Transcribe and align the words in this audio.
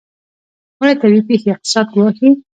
آیا 0.81 0.95
طبیعي 1.01 1.21
پیښې 1.29 1.47
اقتصاد 1.53 1.87
ګواښي؟ 1.95 2.29